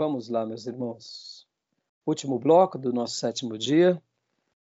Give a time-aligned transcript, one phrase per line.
[0.00, 1.46] Vamos lá, meus irmãos.
[2.06, 4.02] Último bloco do nosso sétimo dia.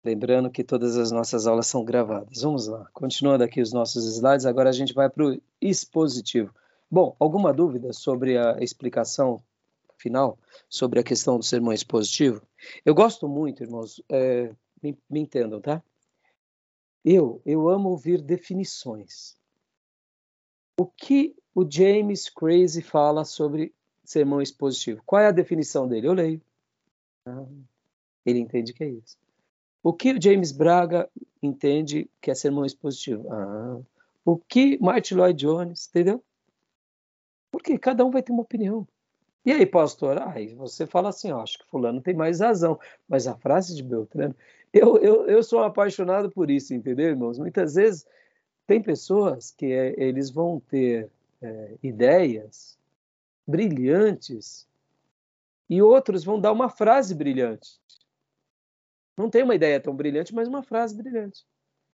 [0.02, 2.40] Lembrando que todas as nossas aulas são gravadas.
[2.40, 2.88] Vamos lá.
[2.94, 6.54] Continuando aqui os nossos slides, agora a gente vai para o expositivo.
[6.90, 9.42] Bom, alguma dúvida sobre a explicação
[9.98, 10.38] final,
[10.70, 12.40] sobre a questão do sermão expositivo?
[12.82, 15.82] Eu gosto muito, irmãos, é, me, me entendam, tá?
[17.04, 19.36] Eu, eu amo ouvir definições.
[20.78, 23.74] O que o James Crazy fala sobre
[24.10, 25.00] sermão expositivo?
[25.06, 26.08] Qual é a definição dele?
[26.08, 26.42] Eu leio.
[27.24, 27.46] Ah,
[28.26, 29.16] ele entende que é isso.
[29.84, 31.08] O que o James Braga
[31.40, 33.32] entende que é sermão expositivo?
[33.32, 33.80] Ah,
[34.24, 36.24] o que Martin Lloyd Jones, entendeu?
[37.52, 38.86] Porque cada um vai ter uma opinião.
[39.44, 43.28] E aí, pastor, aí você fala assim, ó, acho que fulano tem mais razão, mas
[43.28, 44.34] a frase de Beltrano,
[44.72, 47.38] eu, eu, eu sou apaixonado por isso, entendeu, irmãos?
[47.38, 48.04] Muitas vezes
[48.66, 51.08] tem pessoas que é, eles vão ter
[51.40, 52.78] é, ideias
[53.46, 54.68] brilhantes
[55.68, 57.80] e outros vão dar uma frase brilhante.
[59.16, 61.46] Não tem uma ideia tão brilhante, mas uma frase brilhante.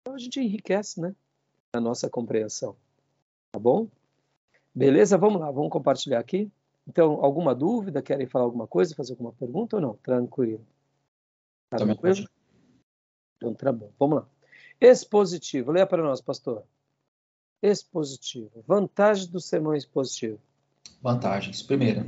[0.00, 1.14] Então a gente enriquece, né?
[1.72, 2.76] A nossa compreensão.
[3.52, 3.88] Tá bom?
[4.74, 5.16] Beleza?
[5.16, 6.50] Vamos lá, vamos compartilhar aqui.
[6.86, 8.02] Então, alguma dúvida?
[8.02, 9.94] Querem falar alguma coisa, fazer alguma pergunta ou não?
[9.96, 10.66] Tranquilo.
[11.70, 12.28] Tá tranquilo?
[13.36, 13.90] Então, tá bom.
[13.98, 14.28] Vamos lá.
[14.80, 15.70] Expositivo.
[15.70, 16.64] Leia para nós, pastor.
[17.62, 18.64] Expositivo.
[18.66, 20.40] Vantagem do sermão expositivo.
[21.00, 21.62] Vantagens.
[21.62, 22.06] Primeira,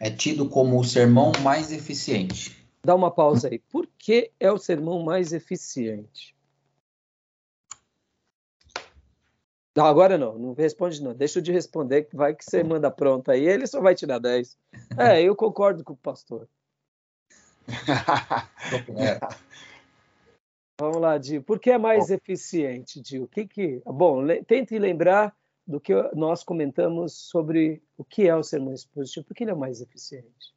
[0.00, 2.64] é tido como o sermão mais eficiente.
[2.84, 3.58] Dá uma pausa aí.
[3.58, 6.34] Por que é o sermão mais eficiente?
[9.76, 11.14] Não, agora não, não responde não.
[11.14, 14.18] Deixa eu de responder, que vai que você manda pronto aí, ele só vai tirar
[14.18, 14.56] 10.
[14.98, 16.48] É, eu concordo com o pastor.
[18.96, 19.18] é.
[20.80, 21.42] Vamos lá, Dio.
[21.42, 22.14] Por que é mais Bom.
[22.14, 23.24] eficiente, Dio?
[23.24, 23.82] O que que...
[23.84, 24.44] Bom, le...
[24.44, 25.34] tente lembrar
[25.66, 29.26] do que nós comentamos sobre o que é o sermão expositivo.
[29.26, 30.54] Por que ele é mais eficiente?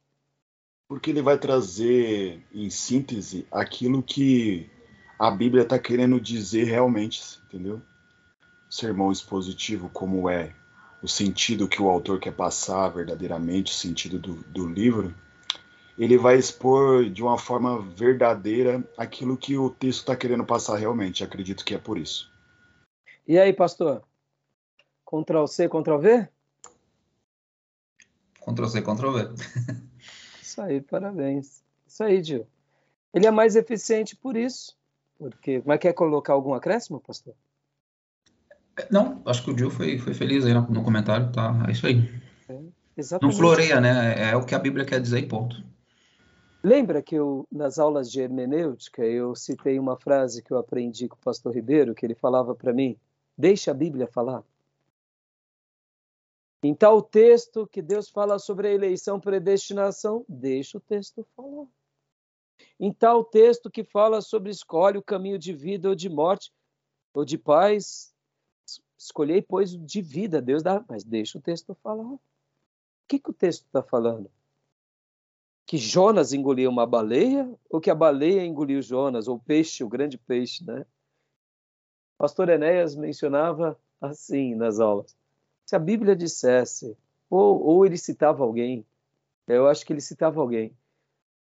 [0.86, 4.70] Porque ele vai trazer, em síntese, aquilo que
[5.18, 7.82] a Bíblia está querendo dizer realmente, entendeu?
[8.70, 10.52] sermão expositivo, como é
[11.02, 15.14] o sentido que o autor quer passar verdadeiramente, o sentido do, do livro,
[15.96, 21.24] ele vai expor de uma forma verdadeira aquilo que o texto está querendo passar realmente.
[21.24, 22.30] Acredito que é por isso.
[23.26, 24.02] E aí, pastor?
[25.08, 26.28] Ctrl C, Ctrl V?
[28.44, 29.34] Ctrl C, Ctrl V.
[30.42, 31.62] isso aí, parabéns.
[31.86, 32.46] Isso aí, Gil.
[33.14, 34.76] Ele é mais eficiente por isso.
[35.18, 37.34] Porque, mas quer colocar algum acréscimo, pastor?
[38.90, 41.64] Não, acho que o Gil foi, foi feliz aí no, comentário, tá?
[41.66, 42.08] É isso aí.
[42.48, 42.60] É,
[43.22, 44.14] Não floreia, né?
[44.14, 45.64] É, é, o que a Bíblia quer dizer e ponto.
[46.62, 51.16] Lembra que eu, nas aulas de hermenêutica, eu citei uma frase que eu aprendi com
[51.16, 52.96] o pastor Ribeiro, que ele falava para mim:
[53.36, 54.44] deixa a Bíblia falar.
[56.62, 61.66] Em tal texto que Deus fala sobre a eleição predestinação, deixa o texto falar.
[62.80, 66.52] Em tal texto que fala sobre escolhe o caminho de vida ou de morte,
[67.14, 68.12] ou de paz,
[68.96, 72.12] escolhei, pois, de vida, Deus dá, mas deixa o texto falar.
[72.12, 72.20] O
[73.06, 74.30] que, que o texto está falando?
[75.66, 79.88] Que Jonas engoliu uma baleia ou que a baleia engoliu Jonas, ou o peixe, o
[79.88, 80.84] grande peixe, né?
[82.16, 85.17] Pastor Enéas mencionava assim nas aulas.
[85.68, 86.96] Se a Bíblia dissesse,
[87.28, 88.86] ou, ou ele citava alguém,
[89.46, 90.74] eu acho que ele citava alguém,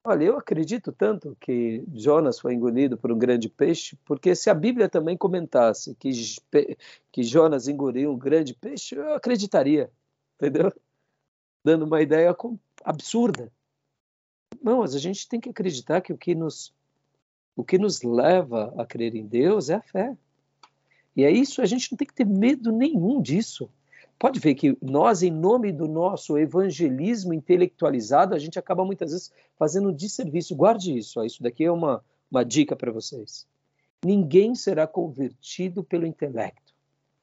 [0.03, 4.55] Olha, eu acredito tanto que Jonas foi engolido por um grande peixe, porque se a
[4.55, 6.11] Bíblia também comentasse que,
[7.13, 9.89] que Jonas engoliu um grande peixe, eu acreditaria,
[10.35, 10.73] entendeu?
[11.65, 12.35] Dando uma ideia
[12.83, 13.53] absurda.
[14.61, 16.75] Não, mas a gente tem que acreditar que o que nos,
[17.55, 20.17] o que nos leva a crer em Deus é a fé.
[21.15, 23.71] E é isso, a gente não tem que ter medo nenhum disso
[24.19, 29.33] pode ver que nós, em nome do nosso evangelismo intelectualizado, a gente acaba muitas vezes
[29.57, 30.57] fazendo um desserviço.
[30.57, 33.47] Guarde isso, isso daqui é uma, uma dica para vocês.
[34.05, 36.75] Ninguém será convertido pelo intelecto.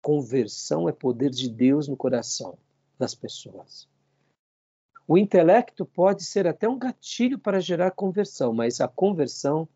[0.02, 2.58] Conversão é poder de Deus no coração
[2.98, 3.88] das pessoas.
[5.08, 9.68] O intelecto pode ser até um gatilho para gerar conversão, mas a conversão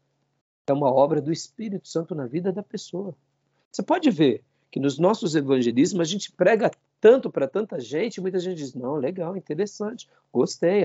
[0.67, 3.15] é uma obra do Espírito Santo na vida da pessoa.
[3.71, 8.39] Você pode ver que nos nossos evangelismos a gente prega tanto para tanta gente, muita
[8.39, 10.83] gente diz: não, legal, interessante, gostei.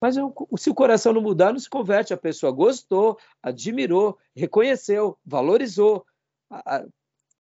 [0.00, 2.12] Mas eu, se o coração não mudar, não se converte.
[2.12, 6.06] A pessoa gostou, admirou, reconheceu, valorizou,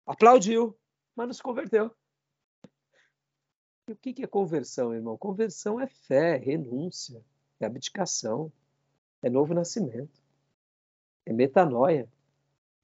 [0.06, 0.76] aplaudiu,
[1.16, 1.90] mas não se converteu.
[3.88, 5.16] E o que é conversão, irmão?
[5.16, 7.22] Conversão é fé, renúncia,
[7.58, 8.52] é abdicação,
[9.22, 10.20] é novo nascimento,
[11.24, 12.08] é metanoia.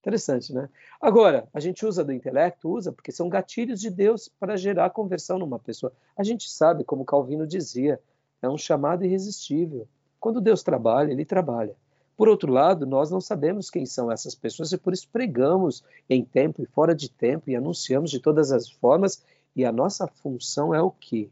[0.09, 0.71] Interessante, né?
[0.99, 2.71] Agora, a gente usa do intelecto?
[2.71, 5.93] Usa, porque são gatilhos de Deus para gerar conversão numa pessoa.
[6.17, 8.01] A gente sabe, como Calvino dizia,
[8.41, 9.87] É um chamado irresistível.
[10.19, 11.77] Quando Deus trabalha, ele trabalha.
[12.17, 16.25] Por outro lado, nós não sabemos quem são essas pessoas e por isso pregamos em
[16.25, 19.23] tempo e fora de tempo e anunciamos de todas as formas.
[19.55, 21.29] E a nossa função é o quê?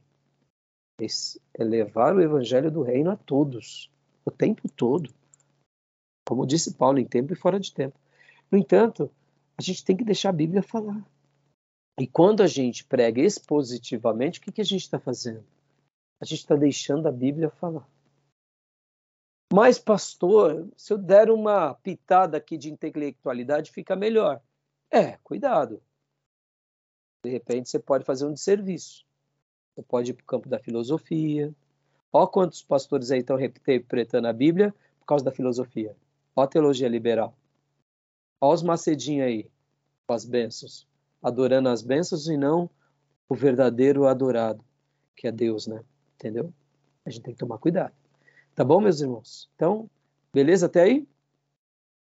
[1.01, 3.91] É levar o evangelho do reino a todos,
[4.23, 5.09] o tempo todo.
[6.29, 7.99] Como disse Paulo, em tempo e fora de tempo.
[8.51, 9.11] No entanto,
[9.57, 11.05] a gente tem que deixar a Bíblia falar.
[11.99, 15.45] E quando a gente prega expositivamente, o que, que a gente está fazendo?
[16.21, 17.89] A gente está deixando a Bíblia falar.
[19.53, 24.43] Mas, pastor, se eu der uma pitada aqui de intelectualidade, fica melhor.
[24.91, 25.81] É, cuidado.
[27.25, 29.07] De repente, você pode fazer um desserviço.
[29.75, 31.55] Você pode ir para o campo da filosofia.
[32.13, 35.97] Olha quantos pastores aí estão interpretando a Bíblia por causa da filosofia.
[36.35, 37.35] Olha a teologia liberal.
[38.41, 39.51] Olha os macedinhos aí,
[40.07, 40.87] com as bênçãos.
[41.23, 42.71] Adorando as bênçãos e não
[43.29, 44.65] o verdadeiro adorado,
[45.17, 45.83] que é Deus, né?
[46.15, 46.53] Entendeu?
[47.05, 47.93] A gente tem que tomar cuidado.
[48.55, 49.49] Tá bom, meus irmãos?
[49.55, 49.91] Então,
[50.33, 51.07] beleza até aí?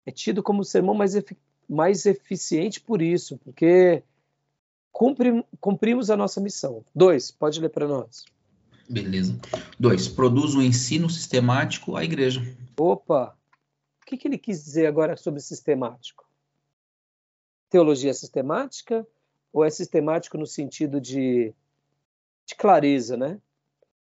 [0.06, 1.38] É tido como o sermão mais, efic
[1.70, 4.02] mais eficiente por isso, porque
[4.92, 6.84] cumpri cumprimos a nossa missão.
[6.96, 8.26] Dois, pode ler para nós.
[8.90, 9.38] Beleza.
[9.80, 12.42] Dois, produz um ensino sistemático à igreja.
[12.76, 13.38] Opa!
[14.10, 16.28] O que, que ele quis dizer agora sobre sistemático?
[17.70, 19.06] Teologia sistemática
[19.54, 21.54] ou é sistemático no sentido de,
[22.46, 23.40] de clareza, né?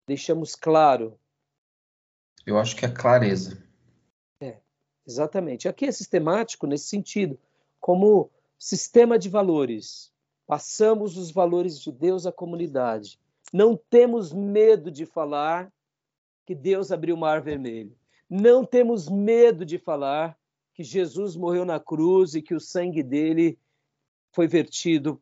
[0.06, 1.18] Deixamos claro
[2.46, 3.60] eu acho que é clareza.
[4.40, 4.58] É,
[5.04, 5.68] exatamente.
[5.68, 7.36] Aqui é sistemático nesse sentido,
[7.80, 10.12] como sistema de valores.
[10.46, 13.18] Passamos os valores de Deus à comunidade.
[13.52, 15.72] Não temos medo de falar
[16.46, 17.96] que Deus abriu o mar vermelho.
[18.28, 20.36] Não temos medo de falar
[20.74, 23.58] que Jesus morreu na cruz e que o sangue dele
[24.32, 25.20] foi vertido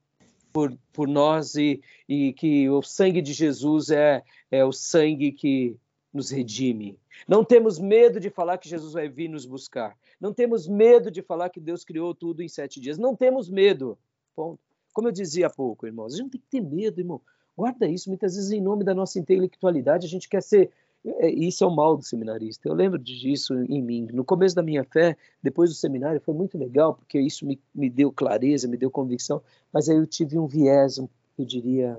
[0.53, 5.77] por, por nós e, e que o sangue de Jesus é, é o sangue que
[6.13, 6.97] nos redime.
[7.27, 9.97] Não temos medo de falar que Jesus vai vir nos buscar.
[10.21, 12.97] Não temos medo de falar que Deus criou tudo em sete dias.
[12.97, 13.99] Não temos medo.
[14.35, 14.61] Ponto.
[14.93, 17.21] Como eu dizia há pouco, irmãos, a gente não tem que ter medo, irmão.
[17.57, 18.09] Guarda isso.
[18.09, 20.71] Muitas vezes, em nome da nossa intelectualidade, a gente quer ser.
[21.05, 22.69] É, isso é o mal do seminarista.
[22.69, 24.09] Eu lembro disso em mim.
[24.13, 27.91] No começo da minha fé, depois do seminário, foi muito legal, porque isso me, me
[27.91, 29.43] deu clareza, me deu convicção.
[29.73, 31.99] Mas aí eu tive um viés, eu diria,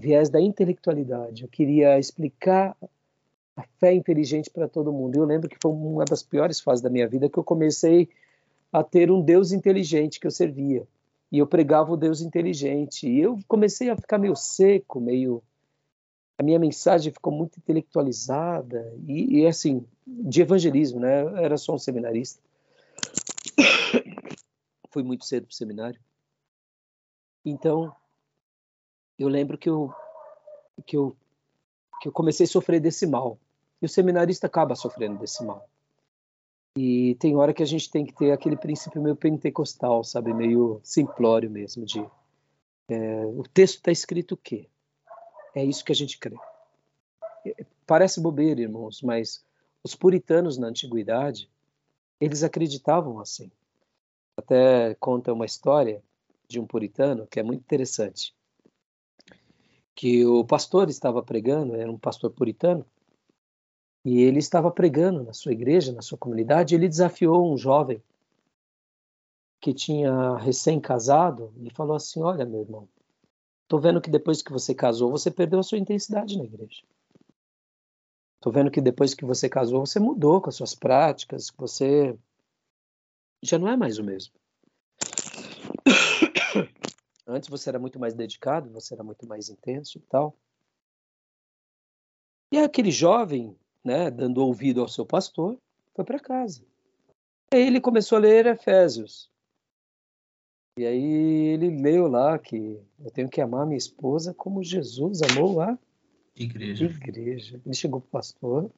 [0.00, 1.42] viés da intelectualidade.
[1.42, 2.76] Eu queria explicar
[3.56, 5.16] a fé inteligente para todo mundo.
[5.16, 8.08] Eu lembro que foi uma das piores fases da minha vida que eu comecei
[8.72, 10.86] a ter um Deus inteligente que eu servia.
[11.30, 13.08] E eu pregava o Deus inteligente.
[13.08, 15.42] E eu comecei a ficar meio seco, meio.
[16.38, 18.92] A minha mensagem ficou muito intelectualizada.
[19.06, 21.22] E, e assim, de evangelismo, né?
[21.22, 22.42] Eu era só um seminarista.
[24.90, 26.00] Fui muito cedo para o seminário.
[27.44, 27.94] Então,
[29.18, 29.92] eu lembro que eu,
[30.86, 31.16] que eu,
[32.00, 33.38] que eu comecei a sofrer desse mal.
[33.80, 35.68] E o seminarista acaba sofrendo desse mal.
[36.76, 40.32] E tem hora que a gente tem que ter aquele princípio meio pentecostal, sabe?
[40.32, 42.04] Meio simplório mesmo, de
[42.88, 44.68] é, o texto está escrito o quê?
[45.54, 46.36] É isso que a gente crê.
[47.86, 49.44] Parece bobeira, irmãos, mas
[49.82, 51.50] os puritanos na antiguidade,
[52.20, 53.50] eles acreditavam assim.
[54.36, 56.02] Até conta uma história
[56.48, 58.34] de um puritano que é muito interessante
[59.94, 62.84] que o pastor estava pregando, era um pastor puritano,
[64.04, 68.02] e ele estava pregando na sua igreja, na sua comunidade, e ele desafiou um jovem
[69.60, 72.88] que tinha recém-casado e falou assim: Olha, meu irmão,
[73.68, 76.82] tô vendo que depois que você casou, você perdeu a sua intensidade na igreja.
[78.40, 82.18] Tô vendo que depois que você casou, você mudou com as suas práticas, você
[83.40, 84.34] já não é mais o mesmo.
[87.26, 90.36] Antes você era muito mais dedicado, você era muito mais intenso e tal.
[92.52, 95.56] E aquele jovem, né, dando ouvido ao seu pastor,
[95.94, 96.62] foi para casa.
[97.52, 99.31] E aí ele começou a ler Efésios.
[100.78, 101.04] E aí
[101.52, 105.78] ele leu lá que eu tenho que amar minha esposa como Jesus amou a
[106.34, 106.86] igreja.
[106.86, 107.60] igreja.
[107.64, 108.70] Ele chegou para o pastor,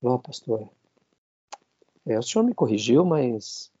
[0.00, 0.70] falou, oh, pastor,
[2.04, 3.72] é, o senhor me corrigiu, mas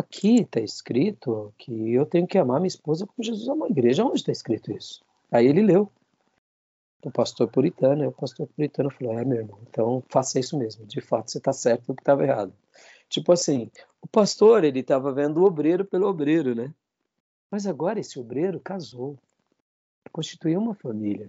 [0.00, 4.02] Aqui está escrito que eu tenho que amar minha esposa como Jesus amou a igreja.
[4.02, 5.04] Onde está escrito isso?
[5.30, 5.92] Aí ele leu.
[7.04, 10.86] O pastor puritano, e o pastor puritano falou: É, meu irmão, então faça isso mesmo.
[10.86, 12.52] De fato, você está certo do que estava errado.
[13.10, 13.68] Tipo assim,
[14.00, 16.72] o pastor, ele estava vendo o obreiro pelo obreiro, né?
[17.50, 19.18] Mas agora esse obreiro casou,
[20.12, 21.28] constituiu uma família.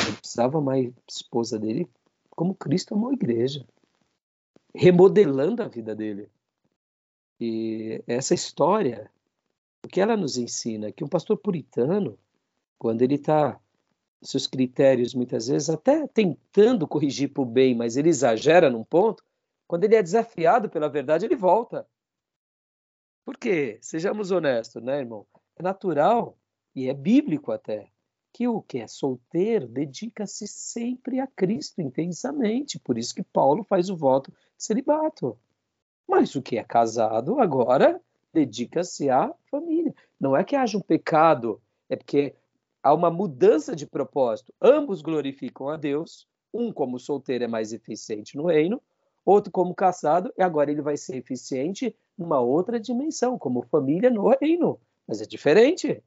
[0.00, 0.78] Ele precisava a
[1.08, 1.90] esposa dele
[2.30, 3.66] como Cristo amou a igreja,
[4.74, 6.30] remodelando a vida dele.
[7.40, 9.10] E essa história,
[9.84, 10.92] o que ela nos ensina?
[10.92, 12.16] Que um pastor puritano,
[12.78, 13.58] quando ele está
[14.22, 19.24] seus critérios, muitas vezes, até tentando corrigir para o bem, mas ele exagera num ponto,
[19.66, 21.86] quando ele é desafiado pela verdade, ele volta.
[23.24, 23.78] Por quê?
[23.82, 25.26] Sejamos honestos, né, irmão?
[25.56, 26.38] É natural
[26.74, 27.90] e é bíblico até
[28.32, 32.78] que o que é solteiro dedica-se sempre a Cristo intensamente.
[32.78, 35.38] Por isso que Paulo faz o voto de celibato.
[36.06, 38.00] Mas o que é casado agora
[38.32, 39.94] dedica-se à família.
[40.20, 42.36] Não é que haja um pecado, é porque
[42.82, 44.52] há uma mudança de propósito.
[44.60, 46.28] Ambos glorificam a Deus.
[46.52, 48.80] Um, como solteiro, é mais eficiente no reino,
[49.26, 54.28] outro, como casado, e agora ele vai ser eficiente numa outra dimensão, como família no
[54.28, 54.80] reino.
[55.06, 56.02] Mas é diferente.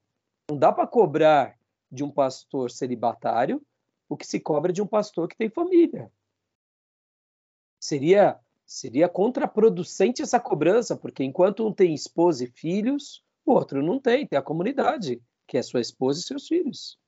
[0.49, 1.59] Não dá para cobrar
[1.91, 3.61] de um pastor celibatário
[4.07, 6.11] o que se cobra de um pastor que tem família.
[7.79, 13.99] Seria seria contraproducente essa cobrança, porque enquanto um tem esposa e filhos, o outro não
[13.99, 16.99] tem, tem a comunidade, que é sua esposa e seus filhos.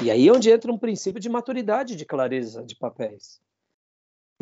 [0.00, 3.40] E aí é onde entra um princípio de maturidade, de clareza de papéis.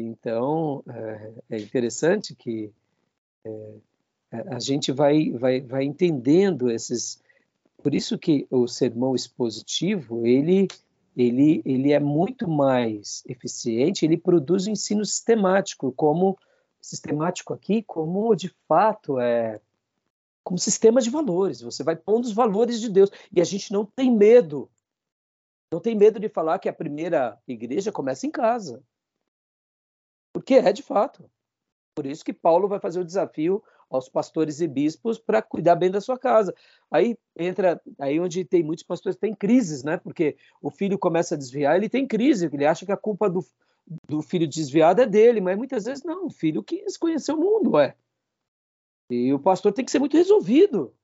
[0.03, 2.73] Então, é, é interessante que
[3.45, 3.75] é,
[4.49, 7.21] a gente vai, vai, vai entendendo esses.
[7.83, 10.69] Por isso que o sermão expositivo, ele,
[11.17, 16.37] ele, ele é muito mais eficiente, ele produz um ensino sistemático, como
[16.81, 19.61] sistemático aqui, como de fato é
[20.49, 21.61] como sistema de valores.
[21.61, 23.11] Você vai pondo os valores de Deus.
[23.31, 24.71] E a gente não tem medo.
[25.71, 28.83] Não tem medo de falar que a primeira igreja começa em casa.
[30.49, 31.31] Porque é de fato.
[31.95, 35.91] Por isso que Paulo vai fazer o desafio aos pastores e bispos para cuidar bem
[35.91, 36.55] da sua casa.
[36.91, 39.99] Aí entra aí onde tem muitos pastores tem crises, né?
[39.99, 43.45] Porque o filho começa a desviar, ele tem crise, ele acha que a culpa do,
[44.09, 47.79] do filho desviado é dele, mas muitas vezes não, o filho quis conhecer o mundo,
[47.79, 47.95] é.
[49.11, 50.95] E o pastor tem que ser muito resolvido.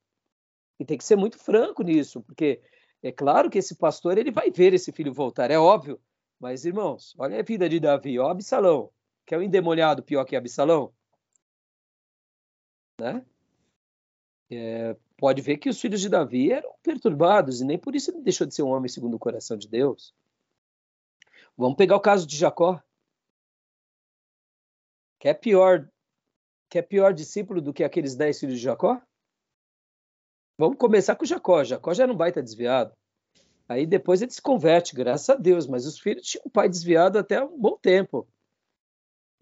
[0.80, 2.62] E tem que ser muito franco nisso, porque
[3.02, 6.00] é claro que esse pastor ele vai ver esse filho voltar, é óbvio.
[6.40, 8.90] Mas, irmãos, olha a vida de Davi, ó Absalão,
[9.26, 10.92] que é o endemoniado pior que Absalão.
[13.00, 13.24] Né?
[14.50, 18.20] É, pode ver que os filhos de Davi eram perturbados, e nem por isso ele
[18.20, 20.14] deixou de ser um homem segundo o coração de Deus.
[21.56, 22.82] Vamos pegar o caso de Jacó.
[25.18, 25.88] Que é pior
[26.68, 29.00] que é pior discípulo do que aqueles dez filhos de Jacó?
[30.58, 31.62] Vamos começar com Jacó.
[31.62, 32.92] Jacó já não vai estar desviado.
[33.68, 35.66] Aí depois ele se converte, graças a Deus.
[35.68, 38.26] Mas os filhos tinham um pai desviado até um bom tempo.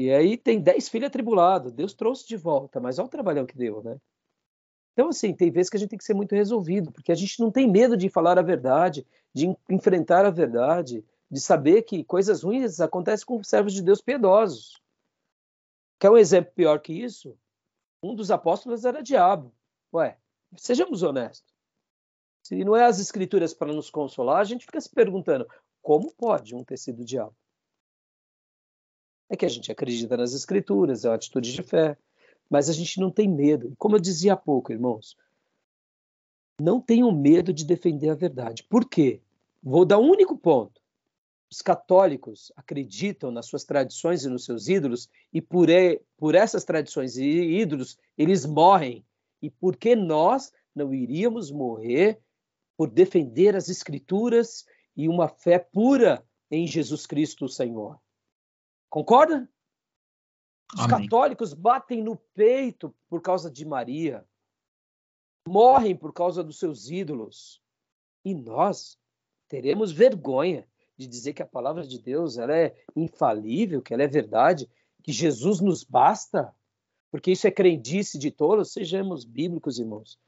[0.03, 1.73] E aí tem dez filhos atribulados.
[1.73, 4.01] Deus trouxe de volta, mas olha o trabalhão que deu, né?
[4.93, 7.39] Então, assim, tem vezes que a gente tem que ser muito resolvido, porque a gente
[7.39, 12.43] não tem medo de falar a verdade, de enfrentar a verdade, de saber que coisas
[12.43, 14.83] ruins acontecem com servos de Deus piedosos.
[16.01, 17.39] Quer um exemplo pior que isso?
[18.03, 19.55] Um dos apóstolos era diabo.
[19.95, 20.19] Ué,
[20.57, 21.55] sejamos honestos.
[22.43, 25.49] Se não é as escrituras para nos consolar, a gente fica se perguntando
[25.81, 27.37] como pode um ter sido diabo?
[29.33, 31.97] É que a gente acredita nas escrituras, é uma atitude de fé,
[32.51, 33.75] mas a gente não tem medo.
[33.79, 35.17] Como eu dizia há pouco, irmãos,
[36.61, 38.62] não tenham medo de defender a verdade.
[38.62, 39.23] Por quê?
[39.62, 40.83] Vou dar um único ponto
[41.53, 46.65] os católicos acreditam nas suas tradições e nos seus ídolos, e por, e, por essas
[46.65, 47.27] tradições e
[47.61, 49.05] ídolos eles morrem.
[49.43, 52.19] E por que nós não iríamos morrer
[52.75, 54.65] por defender as Escrituras
[54.97, 58.01] e uma fé pura em Jesus Cristo, o Senhor?
[58.93, 59.49] Concorda?
[60.75, 61.09] Os Amém.
[61.09, 64.23] católicos batem no peito por causa de Maria,
[65.49, 67.63] morrem por causa dos seus ídolos.
[68.23, 68.99] E nós
[69.49, 74.07] teremos vergonha de dizer que a palavra de Deus ela é infalível, que ela é
[74.07, 74.69] verdade,
[75.03, 76.55] que Jesus nos basta,
[77.11, 80.19] porque isso é crendice de todos, sejamos bíblicos, irmãos.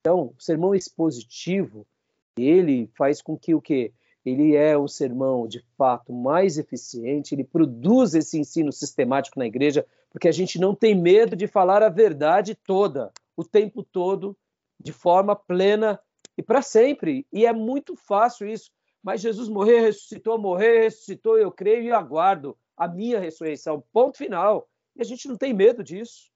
[0.00, 1.86] Então, o sermão expositivo,
[2.36, 7.44] ele faz com que o que ele é um sermão de fato mais eficiente, ele
[7.44, 11.88] produz esse ensino sistemático na igreja, porque a gente não tem medo de falar a
[11.88, 14.36] verdade toda, o tempo todo,
[14.78, 15.98] de forma plena
[16.36, 17.26] e para sempre.
[17.32, 18.70] E é muito fácil isso
[19.02, 23.82] mas Jesus morreu, ressuscitou, morreu, ressuscitou, eu creio e aguardo a minha ressurreição.
[23.92, 24.68] Ponto final.
[24.94, 26.30] E a gente não tem medo disso.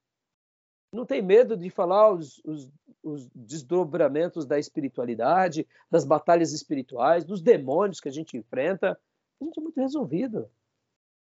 [0.95, 2.71] Não tem medo de falar os, os,
[3.03, 8.99] os desdobramentos da espiritualidade, das batalhas espirituais, dos demônios que a gente enfrenta.
[9.41, 10.49] A gente é muito resolvido.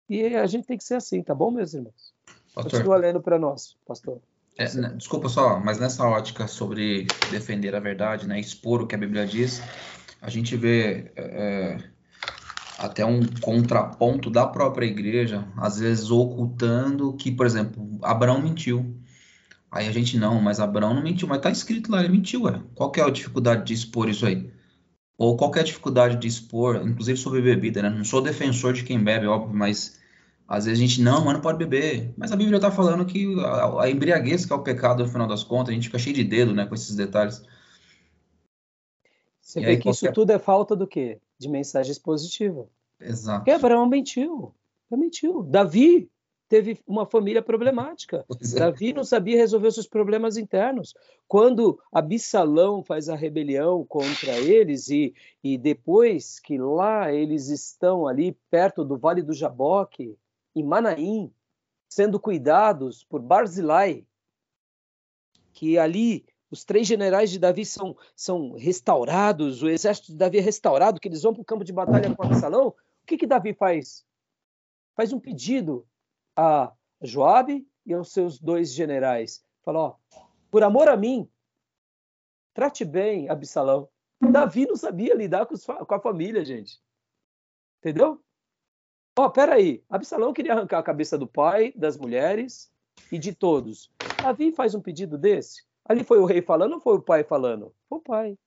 [0.08, 2.14] E a gente tem que ser assim, tá bom, meus irmãos?
[2.54, 4.20] Pastor, Continua lendo para nós, pastor.
[4.58, 8.94] É, né, desculpa só, mas nessa ótica sobre defender a verdade, né, expor o que
[8.94, 9.60] a Bíblia diz,
[10.22, 11.78] a gente vê é, é,
[12.78, 18.96] até um contraponto da própria igreja, às vezes ocultando que, por exemplo, Abraão mentiu.
[19.70, 22.62] Aí a gente não, mas Abraão não mentiu, mas tá escrito lá, ele mentiu, ué.
[22.74, 24.50] Qual que é a dificuldade de expor isso aí?
[25.18, 27.88] ou qualquer dificuldade de expor, inclusive sobre bebida, né?
[27.88, 29.98] Não sou defensor de quem bebe, óbvio, mas
[30.46, 32.12] às vezes a gente, não, mas não pode beber.
[32.16, 35.26] Mas a Bíblia está falando que a, a, embriaguez que é o pecado, no final
[35.26, 37.42] das contas, a gente fica cheio de dedo, né, com esses detalhes.
[39.40, 40.06] Você e vê aí, que qualquer...
[40.06, 41.18] isso tudo é falta do quê?
[41.38, 42.68] De mensagem expositiva.
[43.00, 43.38] Exato.
[43.38, 44.54] Porque Abraão mentiu.
[44.90, 45.42] Ele mentiu.
[45.42, 46.10] Davi
[46.48, 48.24] teve uma família problemática.
[48.56, 48.58] É.
[48.58, 50.94] Davi não sabia resolver seus problemas internos.
[51.26, 58.36] Quando Absalão faz a rebelião contra eles e, e depois que lá eles estão ali
[58.50, 60.16] perto do Vale do Jaboque,
[60.54, 61.32] em Manaim,
[61.88, 64.06] sendo cuidados por Barzilai,
[65.52, 70.40] que ali os três generais de Davi são, são restaurados, o exército de Davi é
[70.40, 72.74] restaurado, que eles vão para o campo de batalha com Absalão, o
[73.06, 74.04] que, que Davi faz?
[74.94, 75.86] Faz um pedido
[76.36, 79.44] a Joabe e aos seus dois generais.
[79.64, 79.96] Fala, ó,
[80.50, 81.28] por amor a mim,
[82.52, 83.88] trate bem Absalão.
[84.20, 86.80] Davi não sabia lidar com, com a família, gente.
[87.78, 88.22] Entendeu?
[89.18, 92.70] Ó, peraí, Absalão queria arrancar a cabeça do pai, das mulheres
[93.10, 93.90] e de todos.
[94.22, 95.64] Davi faz um pedido desse?
[95.84, 97.74] Ali foi o rei falando ou foi o pai falando?
[97.88, 98.38] Foi o pai.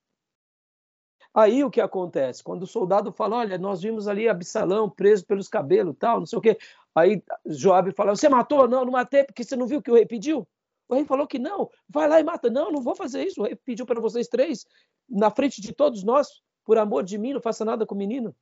[1.34, 2.44] Aí o que acontece?
[2.44, 6.40] Quando o soldado fala, olha, nós vimos ali Absalão preso pelos cabelos, tal, não sei
[6.40, 6.58] o quê.
[6.96, 8.68] Aí Joabe fala, você matou?
[8.68, 10.48] Não, não matei, porque você não viu o que o rei pediu?
[10.88, 12.50] O rei falou que não, vai lá e mata.
[12.50, 13.42] Não, não vou fazer isso.
[13.42, 14.66] O rei pediu para vocês três,
[15.08, 18.36] na frente de todos nós, por amor de mim, não faça nada com o menino.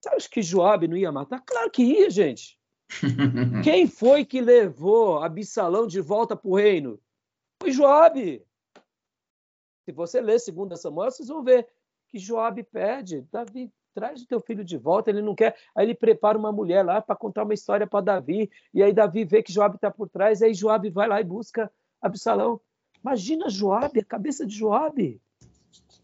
[0.00, 1.40] Você acha que Joabe não ia matar?
[1.40, 2.58] Claro que ia, gente.
[3.64, 7.00] Quem foi que levou Absalão de volta para o reino?
[7.60, 8.44] Foi Joabe.
[9.84, 11.68] Se você ler 2 Samuel, vocês vão ver
[12.08, 15.56] que Joabe pede, Davi, traz o teu filho de volta, ele não quer.
[15.74, 19.24] Aí ele prepara uma mulher lá para contar uma história para Davi, e aí Davi
[19.24, 21.70] vê que Joabe está por trás, aí Joabe vai lá e busca
[22.00, 22.60] Absalão.
[23.02, 25.20] Imagina Joabe, a cabeça de Joabe.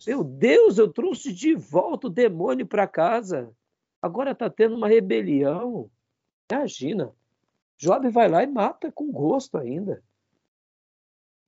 [0.07, 3.53] Meu Deus, eu trouxe de volta o demônio para casa.
[4.01, 5.91] Agora está tendo uma rebelião.
[6.51, 7.13] Imagina.
[7.77, 10.03] Job vai lá e mata com gosto ainda.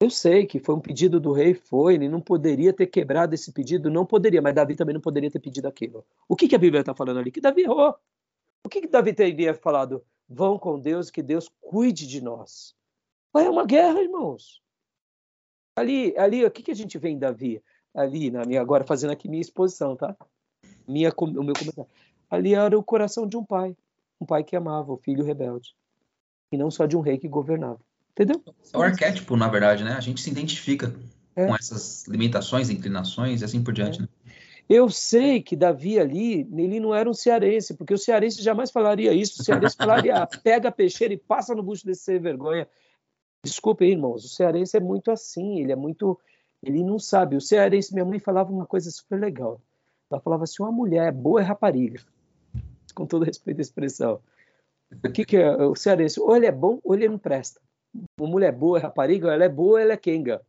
[0.00, 3.52] Eu sei que foi um pedido do rei, foi, ele não poderia ter quebrado esse
[3.52, 6.04] pedido, não poderia, mas Davi também não poderia ter pedido aquilo.
[6.26, 7.30] O que, que a Bíblia está falando ali?
[7.30, 7.94] Que Davi errou.
[8.64, 10.02] O que, que Davi teria falado?
[10.26, 12.74] Vão com Deus, que Deus cuide de nós.
[13.36, 14.62] É uma guerra, irmãos.
[15.76, 17.62] Ali, ali, o que, que a gente vê em Davi?
[17.94, 20.16] Ali, na minha, agora fazendo aqui minha exposição, tá?
[20.88, 21.90] Minha, o meu comentário
[22.30, 23.76] ali era o coração de um pai,
[24.20, 25.74] um pai que amava o filho rebelde,
[26.52, 27.80] e não só de um rei que governava.
[28.20, 28.42] Entendeu?
[28.70, 29.92] É o arquétipo, na verdade, né?
[29.92, 30.94] A gente se identifica
[31.34, 31.46] é.
[31.46, 34.02] com essas limitações, inclinações e assim por diante, é.
[34.02, 34.08] né?
[34.68, 39.12] Eu sei que Davi ali, ele não era um cearense, porque o cearense jamais falaria
[39.12, 39.40] isso.
[39.40, 42.68] O cearense falaria, pega a peixeira e passa no bucho desse sem vergonha.
[43.42, 46.20] Desculpe, irmãos, o cearense é muito assim, ele é muito.
[46.62, 47.36] Ele não sabe.
[47.36, 49.60] O cearense, minha mãe falava uma coisa super legal.
[50.10, 52.00] Ela falava assim: uma mulher é boa é rapariga
[52.94, 54.20] com todo respeito à expressão.
[54.92, 56.20] O que, que é o cearense?
[56.20, 57.60] Ou ele é bom ou ele não presta.
[58.18, 60.40] Uma mulher boa é rapariga, ela é boa, ela é quenga.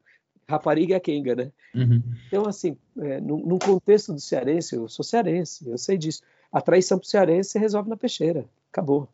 [0.48, 1.52] Rapariga é quenga, né?
[1.74, 2.02] Uhum.
[2.28, 6.22] Então, assim, é, no, no, contexto do cearense, eu sou cearense, eu sei disso.
[6.52, 8.46] A traição pro cearense se resolve na peixeira.
[8.72, 9.08] Acabou.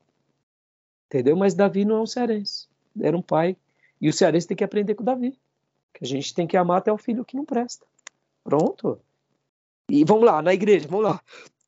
[1.06, 1.36] Entendeu?
[1.36, 2.68] Mas Davi não é um cearense.
[3.00, 3.56] Era um pai.
[4.02, 5.38] E o cearense tem que aprender com Davi.
[5.94, 7.86] Que a gente tem que amar até o filho que não presta.
[8.44, 9.00] Pronto.
[9.90, 11.22] E vamos lá, na igreja, vamos lá.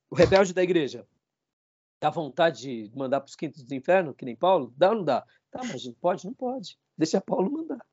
[0.09, 1.05] O rebelde da igreja
[1.99, 4.73] dá vontade de mandar para os quintos do inferno, que nem Paulo?
[4.77, 5.25] Dá ou não dá?
[5.51, 6.25] Tá, mas pode?
[6.25, 6.77] Não pode.
[6.97, 7.85] Deixa Paulo mandar.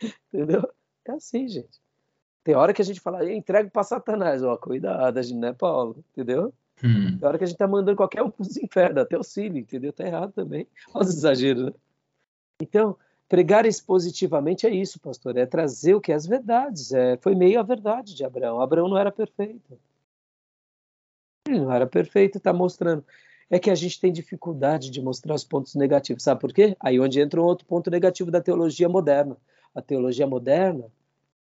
[0.32, 0.68] Entendeu?
[1.06, 1.80] É assim, gente.
[2.42, 5.52] Tem hora que a gente fala, entrega para Satanás, ó, cuidado, a gente não é
[5.52, 6.54] Paulo, entendeu?
[6.82, 7.18] Hum.
[7.18, 9.58] Tem hora que a gente tá mandando qualquer um para os infernos, até o Cílio,
[9.58, 9.92] entendeu?
[9.92, 10.66] Tá errado também.
[10.94, 11.72] Olha os exageros, né?
[12.62, 12.96] Então,
[13.28, 16.92] pregar expositivamente é isso, pastor, é trazer o que é as verdades.
[16.92, 18.60] É, foi meio a verdade de Abraão.
[18.60, 19.78] Abraão não era perfeito.
[21.48, 23.04] Não era perfeito, está mostrando.
[23.48, 26.22] É que a gente tem dificuldade de mostrar os pontos negativos.
[26.22, 26.76] Sabe por quê?
[26.78, 29.36] Aí onde entra um outro ponto negativo da teologia moderna.
[29.74, 30.90] A teologia moderna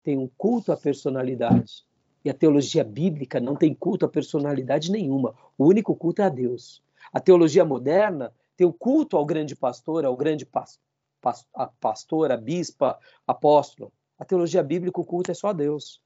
[0.03, 1.85] tem um culto à personalidade.
[2.25, 5.35] E a teologia bíblica não tem culto à personalidade nenhuma.
[5.57, 6.83] O único culto é a Deus.
[7.13, 10.81] A teologia moderna tem o culto ao grande pastor, ao grande pas,
[11.21, 13.93] pas, a pastora, bispa, apóstolo.
[14.19, 16.01] A teologia bíblica, o culto é só a Deus.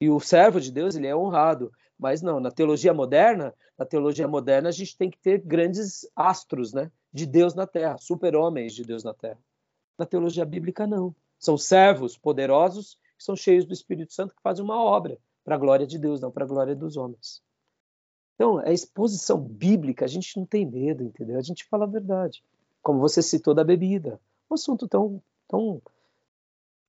[0.00, 1.72] E o servo de Deus, ele é honrado.
[1.98, 6.72] Mas não, na teologia moderna, na teologia moderna a gente tem que ter grandes astros,
[6.72, 9.38] né, de Deus na Terra, super-homens de Deus na Terra.
[9.98, 11.14] Na teologia bíblica não.
[11.38, 15.58] São servos poderosos que são cheios do Espírito Santo que fazem uma obra para a
[15.58, 17.42] glória de Deus, não para a glória dos homens.
[18.34, 21.36] Então, a exposição bíblica, a gente não tem medo, entendeu?
[21.36, 22.44] A gente fala a verdade.
[22.80, 24.20] Como você citou da bebida.
[24.48, 25.82] Um assunto tão, tão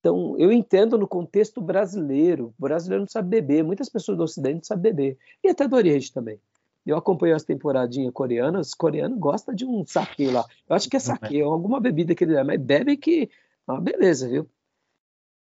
[0.00, 2.54] Então, eu entendo no contexto brasileiro.
[2.58, 5.18] O brasileiro não sabe beber, muitas pessoas do Ocidente não sabem beber.
[5.44, 6.40] E até do Oriente também.
[6.86, 10.44] Eu acompanho as temporadinhas coreanas, os coreanos gostam de um saque lá.
[10.68, 13.30] Eu acho que é saque, é alguma bebida que ele mas bebe que.
[13.68, 14.48] Ah, beleza, viu?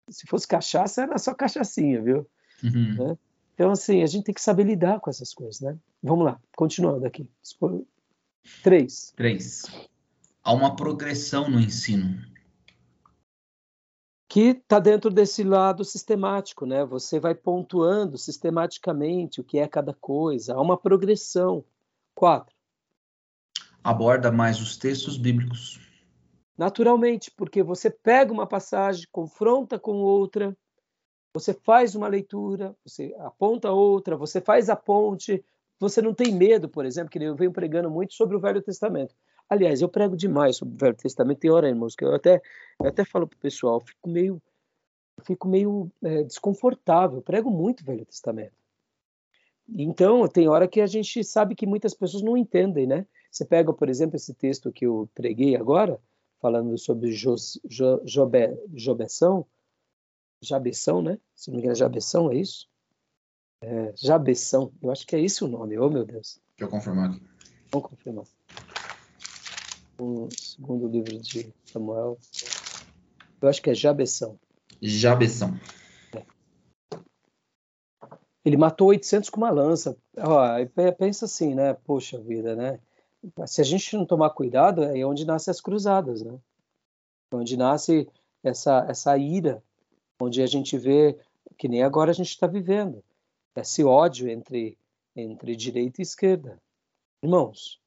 [0.09, 2.27] Se fosse cachaça, era só cachaçinha, viu?
[2.63, 2.95] Uhum.
[2.95, 3.17] Né?
[3.53, 5.77] Então, assim, a gente tem que saber lidar com essas coisas, né?
[6.01, 7.29] Vamos lá, continuando aqui.
[8.63, 9.13] Três.
[9.15, 9.65] Três.
[10.43, 12.19] Há uma progressão no ensino
[14.37, 16.85] que está dentro desse lado sistemático, né?
[16.85, 21.65] Você vai pontuando sistematicamente o que é cada coisa, há uma progressão.
[22.13, 22.55] Quatro.
[23.83, 25.79] Aborda mais os textos bíblicos.
[26.55, 30.55] Naturalmente, porque você pega uma passagem, confronta com outra,
[31.33, 35.43] você faz uma leitura, você aponta outra, você faz a ponte,
[35.79, 39.15] você não tem medo, por exemplo, que eu venho pregando muito sobre o Velho Testamento.
[39.49, 41.39] Aliás, eu prego demais sobre o Velho Testamento.
[41.39, 42.41] Tem hora, irmãos, que eu até,
[42.79, 44.41] eu até falo para o pessoal, fico meio,
[45.23, 47.17] fico meio é, desconfortável.
[47.17, 48.53] Eu prego muito o Velho Testamento.
[49.69, 53.05] Então, tem hora que a gente sabe que muitas pessoas não entendem, né?
[53.29, 55.99] Você pega, por exemplo, esse texto que eu preguei agora,
[56.39, 59.45] falando sobre Jos, jo, Jobe, Jobeção,
[60.41, 61.19] Jabeção, né?
[61.35, 62.69] Se não me engano, é Jabeção, é isso?
[63.61, 66.39] É, Jabeção, eu acho que é esse o nome, oh meu Deus.
[66.57, 67.21] Deixa eu confirmar aqui.
[67.71, 68.23] Vamos confirmar
[69.99, 72.17] o segundo livro de Samuel.
[73.41, 74.39] Eu acho que é Jabeção.
[74.81, 75.57] Jabeção.
[78.43, 79.97] Ele matou 800 com uma lança.
[80.17, 80.39] Ó,
[80.97, 81.73] pensa assim, né?
[81.73, 82.79] Poxa vida, né?
[83.45, 86.39] Se a gente não tomar cuidado, é onde nascem as cruzadas, né?
[87.33, 88.07] Onde nasce
[88.41, 89.61] essa, essa ira,
[90.21, 91.19] onde a gente vê,
[91.57, 93.03] que nem agora a gente está vivendo,
[93.55, 94.77] esse ódio entre,
[95.15, 96.57] entre direita e esquerda.
[97.21, 97.81] Irmãos,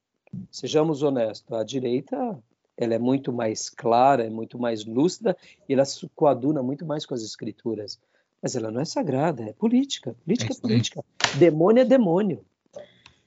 [0.51, 2.39] sejamos honestos, a direita
[2.77, 5.37] ela é muito mais clara, é muito mais lúcida
[5.69, 8.01] e ela se coaduna muito mais com as escrituras.
[8.41, 10.17] Mas ela não é sagrada, é política.
[10.25, 11.05] Política é, é política.
[11.39, 12.45] Demônio é demônio.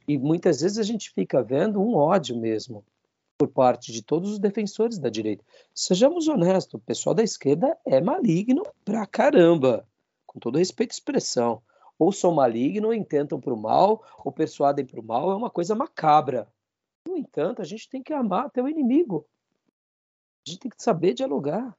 [0.07, 2.83] E muitas vezes a gente fica vendo um ódio mesmo
[3.37, 5.43] por parte de todos os defensores da direita.
[5.73, 9.87] Sejamos honestos, o pessoal da esquerda é maligno pra caramba,
[10.25, 11.61] com todo respeito à expressão.
[11.99, 15.49] Ou são malignos, ou intentam para o mal, ou persuadem para o mal, é uma
[15.49, 16.47] coisa macabra.
[17.07, 19.25] No entanto, a gente tem que amar até o inimigo.
[20.45, 21.75] A gente tem que saber dialogar.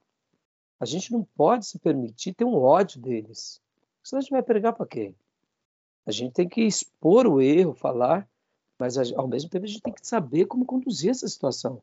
[0.79, 3.61] A gente não pode se permitir ter um ódio deles.
[4.03, 5.15] Senão a gente vai pregar para quem?
[6.05, 8.27] A gente tem que expor o erro, falar,
[8.77, 11.81] mas ao mesmo tempo a gente tem que saber como conduzir essa situação.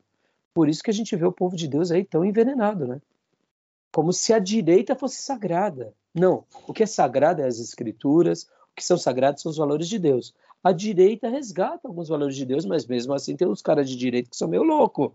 [0.53, 3.01] Por isso que a gente vê o povo de Deus aí tão envenenado, né?
[3.91, 5.93] Como se a direita fosse sagrada.
[6.13, 9.87] Não, o que é sagrado é as escrituras, o que são sagrados são os valores
[9.87, 10.33] de Deus.
[10.63, 14.29] A direita resgata alguns valores de Deus, mas mesmo assim tem uns caras de direita
[14.29, 15.11] que são meio loucos.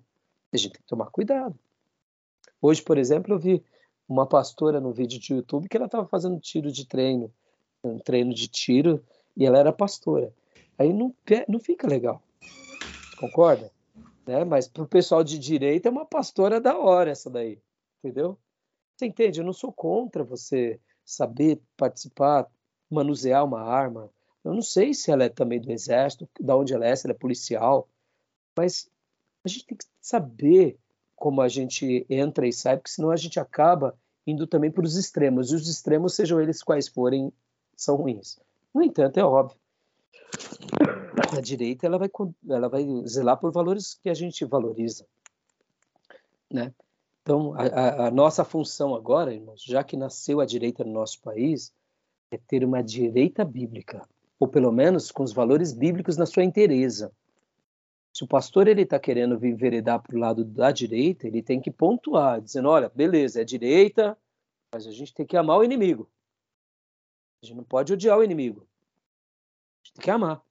[0.53, 1.59] A gente tem que tomar cuidado.
[2.61, 3.65] Hoje, por exemplo, eu vi
[4.07, 7.33] uma pastora no vídeo de YouTube que ela estava fazendo tiro de treino,
[7.83, 9.03] um treino de tiro,
[9.37, 10.35] e ela era pastora.
[10.77, 11.15] Aí não,
[11.49, 12.23] não fica legal.
[13.17, 13.73] Concorda?
[14.27, 14.45] Né?
[14.45, 17.59] Mas para o pessoal de direita é uma pastora da hora essa daí.
[18.03, 18.39] Entendeu?
[18.97, 19.41] Você entende?
[19.41, 22.47] Eu não sou contra você saber participar,
[22.91, 24.11] manusear uma arma,
[24.49, 27.15] eu não sei se ela é também do exército, da onde ela é, se ela
[27.15, 27.87] é policial,
[28.57, 28.89] mas
[29.45, 30.79] a gente tem que saber
[31.15, 33.95] como a gente entra e sai, porque senão a gente acaba
[34.27, 37.31] indo também para os extremos, e os extremos, sejam eles quais forem,
[37.77, 38.39] são ruins.
[38.73, 39.59] No entanto, é óbvio,
[41.37, 42.11] a direita ela vai,
[42.49, 45.07] ela vai zelar por valores que a gente valoriza,
[46.51, 46.73] né?
[47.21, 51.71] Então, a, a, nossa função agora, irmãos, já que nasceu a direita no nosso país,
[52.31, 54.09] é ter uma direita bíblica
[54.39, 57.13] ou pelo menos com os valores bíblicos na sua inteireza.
[58.13, 61.71] Se o pastor ele está querendo enveredar para o lado da direita, ele tem que
[61.71, 64.17] pontuar, dizendo, olha, beleza, é direita,
[64.73, 66.09] mas a gente tem que amar o inimigo.
[67.43, 68.61] A gente não pode odiar o inimigo.
[68.61, 70.43] A gente tem que amar.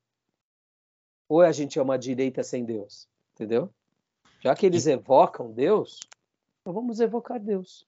[1.27, 3.73] Ou a gente é uma direita sem Deus, entendeu?
[4.39, 5.99] Já que eles evocam Deus,
[6.61, 7.86] então vamos evocar Deus.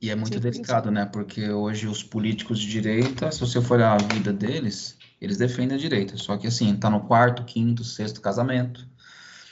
[0.00, 1.06] E é muito delicado, né?
[1.06, 5.76] Porque hoje os políticos de direita, se você for olhar a vida deles, eles defendem
[5.76, 6.16] a direita.
[6.16, 8.86] Só que assim, tá no quarto, quinto, sexto casamento.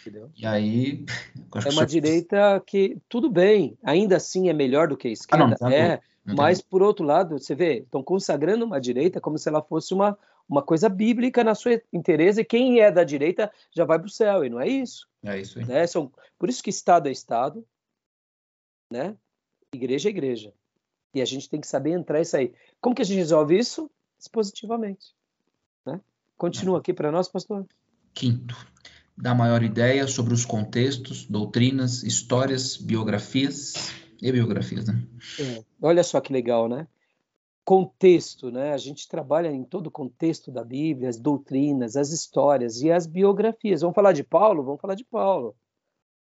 [0.00, 0.30] Entendeu?
[0.36, 1.04] E aí.
[1.64, 5.44] é uma direita que, tudo bem, ainda assim é melhor do que a esquerda.
[5.44, 9.38] Ah, não, tá é, mas, por outro lado, você vê, estão consagrando uma direita como
[9.38, 13.50] se ela fosse uma, uma coisa bíblica na sua interesse, e quem é da direita
[13.74, 15.08] já vai para o céu, e não é isso.
[15.24, 15.64] É isso aí.
[15.64, 15.86] Né?
[15.86, 17.64] São, por isso que Estado é Estado,
[18.92, 19.16] né?
[19.72, 20.52] Igreja é igreja.
[21.14, 22.54] E a gente tem que saber entrar e sair.
[22.80, 23.90] Como que a gente resolve isso?
[24.18, 25.14] Dispositivamente.
[25.84, 26.00] Né?
[26.36, 27.66] Continua aqui para nós, pastor.
[28.14, 28.56] Quinto,
[29.16, 35.02] dá maior ideia sobre os contextos, doutrinas, histórias, biografias E biografias, né?
[35.40, 36.86] É, olha só que legal, né?
[37.64, 38.72] Contexto, né?
[38.72, 43.06] A gente trabalha em todo o contexto da Bíblia, as doutrinas, as histórias e as
[43.06, 43.80] biografias.
[43.80, 44.64] Vamos falar de Paulo?
[44.64, 45.56] Vamos falar de Paulo.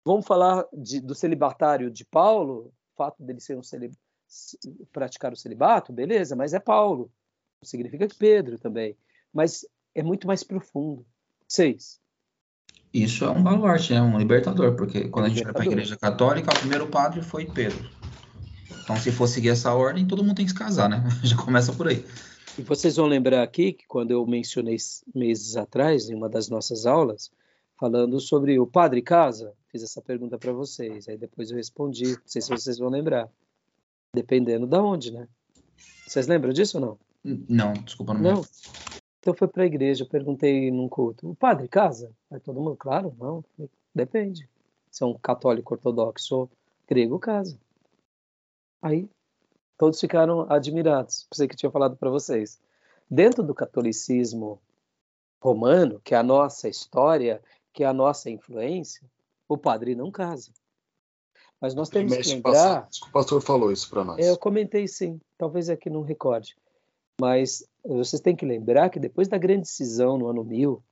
[0.06, 3.93] Vamos falar de, do celibatário de Paulo, fato dele ser um celib...
[4.91, 7.12] praticar o celibato, beleza, mas é Paulo.
[7.62, 8.97] Significa que Pedro também.
[9.32, 11.06] Mas é muito mais profundo.
[11.47, 12.01] Seis.
[12.93, 15.97] Isso é um baluarte, é um libertador, porque quando a gente vai para a Igreja
[15.97, 17.89] Católica, o primeiro padre foi Pedro.
[18.84, 21.03] Então, se for seguir essa ordem, todo mundo tem que se casar, né?
[21.23, 22.06] Já começa por aí.
[22.58, 24.77] E vocês vão lembrar aqui que quando eu mencionei
[25.15, 27.32] meses atrás, em uma das nossas aulas,
[27.79, 32.21] falando sobre o padre casa, fiz essa pergunta para vocês, aí depois eu respondi, não
[32.27, 33.27] sei se vocês vão lembrar,
[34.15, 35.27] dependendo da onde, né?
[36.05, 36.99] Vocês lembram disso ou não?
[37.49, 38.21] Não, desculpa, não.
[38.21, 38.41] Não.
[39.19, 42.12] Então foi para a igreja, eu perguntei num culto, o padre casa?
[42.29, 43.43] Aí todo mundo, claro, não,
[43.95, 44.47] depende.
[44.91, 46.47] Se é um católico ortodoxo
[46.88, 47.57] grego, casa.
[48.79, 49.09] Aí
[49.75, 51.25] todos ficaram admirados.
[51.31, 52.62] Pensei que tinha falado para vocês.
[53.09, 54.62] Dentro do catolicismo
[55.41, 57.41] romano, que é a nossa história,
[57.73, 59.09] que é a nossa influência,
[59.53, 60.51] o padre não casa.
[61.59, 62.89] Mas nós temos que lembrar.
[63.07, 64.19] O pastor falou isso para nós.
[64.19, 66.55] É, eu comentei sim, talvez aqui não recorde.
[67.19, 70.83] Mas vocês têm que lembrar que depois da grande cisão no ano 1000,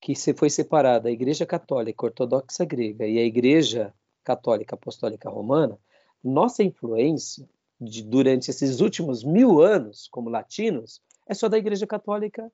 [0.00, 3.92] que se foi separada a Igreja Católica Ortodoxa Grega e a Igreja
[4.24, 5.78] Católica Apostólica Romana,
[6.22, 7.48] nossa influência
[7.80, 12.50] de, durante esses últimos mil anos como latinos é só da Igreja Católica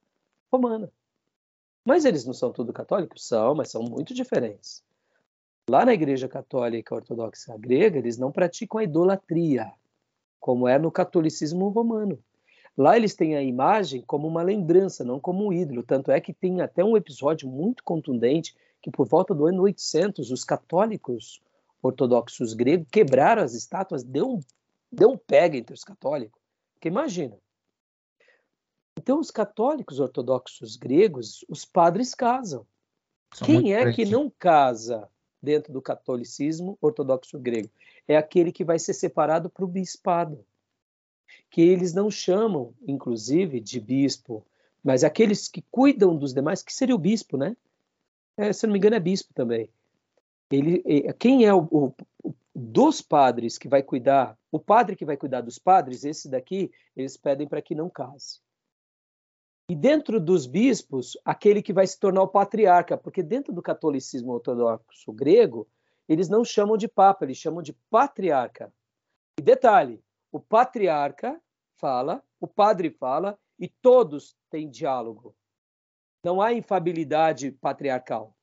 [0.50, 0.90] Romana.
[1.86, 3.24] Mas eles não são tudo católicos?
[3.24, 4.82] São, mas são muito diferentes.
[5.70, 9.72] Lá na Igreja Católica Ortodoxa Grega, eles não praticam a idolatria,
[10.40, 12.18] como é no catolicismo romano.
[12.76, 15.84] Lá eles têm a imagem como uma lembrança, não como um ídolo.
[15.84, 20.32] Tanto é que tem até um episódio muito contundente que, por volta do ano 800,
[20.32, 21.40] os católicos
[21.80, 24.40] ortodoxos gregos quebraram as estátuas, deu um,
[24.90, 26.40] deu um pega entre os católicos.
[26.74, 27.38] Porque imagina.
[28.98, 32.66] Então, os católicos ortodoxos gregos, os padres casam.
[33.32, 35.08] São Quem é que não casa
[35.42, 37.70] dentro do catolicismo ortodoxo grego?
[38.08, 40.44] É aquele que vai ser separado para o bispado.
[41.50, 44.44] Que eles não chamam, inclusive, de bispo,
[44.82, 47.56] mas aqueles que cuidam dos demais, que seria o bispo, né?
[48.36, 49.70] É, se não me engano, é bispo também
[50.50, 51.94] ele, quem é o, o,
[52.54, 57.16] dos padres que vai cuidar, o padre que vai cuidar dos padres, esse daqui, eles
[57.16, 58.40] pedem para que não case.
[59.68, 64.32] E dentro dos bispos, aquele que vai se tornar o patriarca, porque dentro do catolicismo
[64.32, 65.68] ortodoxo grego,
[66.08, 68.72] eles não chamam de papa, eles chamam de patriarca.
[69.38, 70.00] E detalhe,
[70.30, 71.40] o patriarca
[71.74, 75.34] fala, o padre fala e todos têm diálogo.
[76.24, 78.36] Não há infabilidade patriarcal.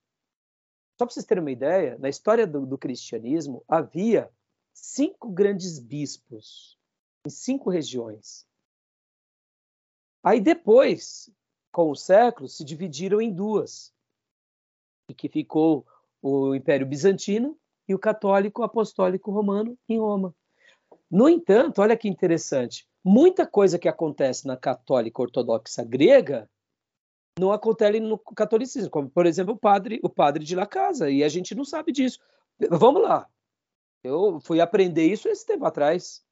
[1.00, 4.30] Só para vocês terem uma ideia, na história do, do cristianismo havia
[4.74, 6.78] cinco grandes bispos
[7.26, 8.46] em cinco regiões.
[10.24, 11.30] Aí depois,
[11.72, 13.94] com os séculos, se dividiram em duas,
[15.10, 15.86] e que ficou
[16.22, 17.58] o Império Bizantino
[17.88, 20.34] e o Católico Apostólico Romano em Roma.
[21.12, 26.50] No entanto, olha que interessante, muita coisa que acontece na Católica Ortodoxa grega
[27.38, 31.24] não acontece no catolicismo, como por exemplo o padre, o padre de La Casa, e
[31.24, 32.20] a gente não sabe disso.
[32.70, 33.28] Vamos lá.
[34.04, 36.24] Eu fui aprender isso esse tempo atrás,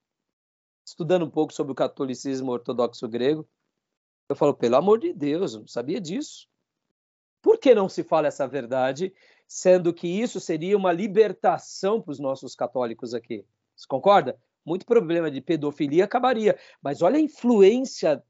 [0.85, 3.47] estudando um pouco sobre o catolicismo ortodoxo grego.
[4.31, 6.47] Eu falo, pelo amor de Deus, eu não sabia disso.
[7.41, 9.13] Por que não se fala essa verdade,
[9.45, 13.43] sendo que isso seria uma libertação para os nossos católicos aqui?
[13.75, 14.39] Você concorda?
[14.65, 16.57] Muito problema de pedofilia acabaria.
[16.81, 18.23] Mas olha a influência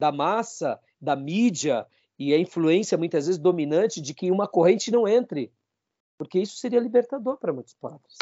[0.00, 1.86] da massa da mídia
[2.18, 5.52] e a influência muitas vezes dominante de que uma corrente não entre,
[6.18, 8.16] porque isso seria libertador para muitos padres.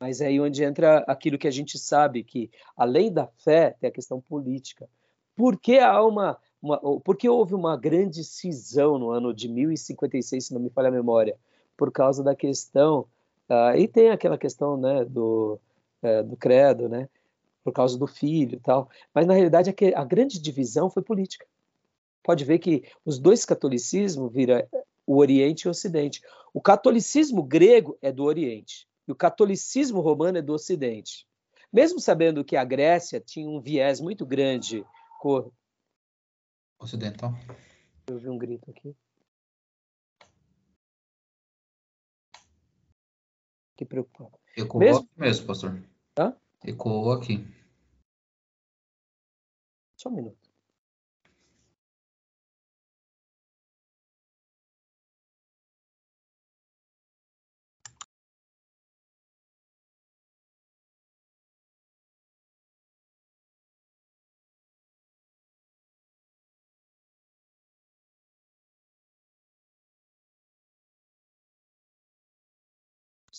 [0.00, 3.90] Mas é aí onde entra aquilo que a gente sabe que além da fé tem
[3.90, 4.88] a questão política.
[5.36, 6.80] Por que há uma, uma
[7.28, 11.36] houve uma grande cisão no ano de 1056, se não me falha a memória,
[11.76, 13.06] por causa da questão
[13.48, 15.58] uh, e tem aquela questão né do
[16.02, 17.08] uh, do credo, né?
[17.64, 18.88] Por causa do filho e tal.
[19.14, 21.46] Mas na realidade a, a grande divisão foi política
[22.22, 24.62] pode ver que os dois catolicismos viram
[25.06, 26.22] o Oriente e o Ocidente.
[26.54, 31.26] O catolicismo grego é do Oriente e o catolicismo romano é do Ocidente.
[31.72, 34.84] Mesmo sabendo que a Grécia tinha um viés muito grande
[35.22, 35.52] com
[36.80, 37.30] ocidental.
[38.08, 38.96] Eu vi um grito aqui.
[43.76, 44.36] Que preocupante.
[44.56, 45.04] Ecoou mesmo...
[45.04, 45.80] aqui mesmo, pastor.
[46.18, 46.36] Hã?
[46.64, 47.36] Ecoou aqui.
[49.96, 50.41] Só um minuto.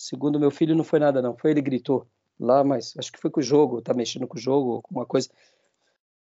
[0.04, 1.34] Segundo meu filho, não foi nada, não.
[1.34, 2.06] Foi ele gritou
[2.38, 5.30] lá, mas acho que foi com o jogo, tá mexendo com o jogo, alguma coisa.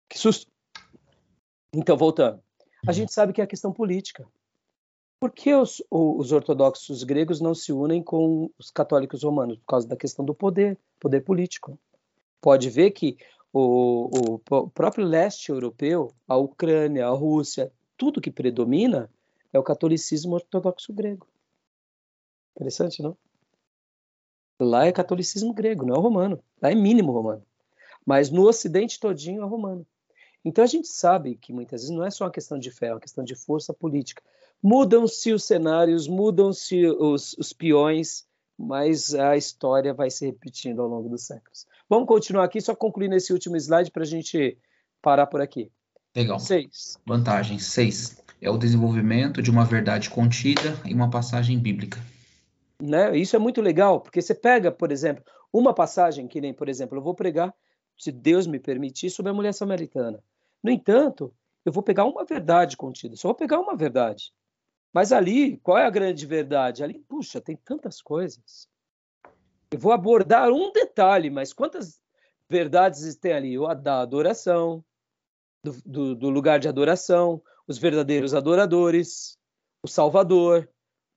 [0.10, 0.52] Que susto!
[1.74, 2.44] Então, voltando.
[2.86, 4.28] A gente sabe que é a questão política.
[5.18, 9.58] Por que os, os, ortodoxos gregos não se unem com os católicos romanos?
[9.60, 11.80] Por causa da questão do poder, poder político.
[12.42, 13.18] Pode ver que
[13.54, 19.10] o, o, próprio leste europeu, a Ucrânia, a Rússia, tudo que predomina
[19.54, 21.26] é o catolicismo ortodoxo grego.
[22.58, 23.16] Interessante, não?
[24.60, 26.44] Lá é catolicismo grego, não é romano.
[26.62, 27.44] Lá é mínimo romano.
[28.06, 29.86] Mas no Ocidente todinho é romano.
[30.44, 32.94] Então a gente sabe que muitas vezes não é só uma questão de fé, é
[32.94, 34.22] uma questão de força política.
[34.62, 38.26] Mudam-se os cenários, mudam-se os, os peões,
[38.58, 41.66] mas a história vai se repetindo ao longo dos séculos.
[41.90, 44.58] Vamos continuar aqui, só concluir nesse último slide para a gente
[45.02, 45.72] parar por aqui.
[46.16, 46.40] Legal.
[46.40, 46.98] Seis.
[47.06, 47.60] Vantagem.
[47.60, 48.22] Seis.
[48.42, 52.00] É o desenvolvimento de uma verdade contida em uma passagem bíblica.
[52.82, 53.18] Né?
[53.18, 56.98] Isso é muito legal, porque você pega, por exemplo, uma passagem que nem, por exemplo,
[56.98, 57.54] eu vou pregar,
[57.98, 60.24] se Deus me permitir, sobre a mulher samaritana.
[60.64, 61.34] No entanto,
[61.66, 64.34] eu vou pegar uma verdade contida, só vou pegar uma verdade.
[64.94, 66.84] Mas ali, qual é a grande verdade?
[66.84, 68.68] Ali, puxa, tem tantas coisas.
[69.72, 72.02] Eu vou abordar um detalhe, mas quantas
[72.50, 73.60] verdades tem ali?
[73.60, 74.84] O da adoração,
[75.64, 79.38] do, do, do lugar de adoração, os verdadeiros adoradores,
[79.84, 80.68] o Salvador,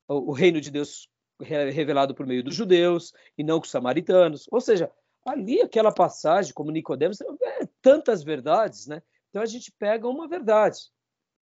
[0.07, 1.09] o, o reino de Deus
[1.43, 4.47] revelado por meio dos judeus e não com os samaritanos.
[4.51, 4.91] Ou seja,
[5.27, 9.03] ali aquela passagem, como Nicodemos, é tantas verdades, né?
[9.31, 10.79] Então a gente pega uma verdade.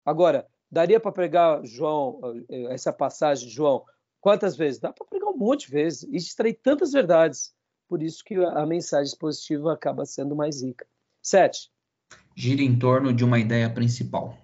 [0.05, 3.85] Agora, Daria para pregar João eh, essa passagem de João
[4.21, 4.81] quantas vezes?
[4.81, 7.55] Dá para pregar um monte de vezes e extrair tantas verdades.
[7.89, 10.87] Por isso que a mensagem positiva acaba sendo mais rica.
[11.23, 11.71] Sete.
[12.35, 14.37] Gira em torno de uma ideia principal.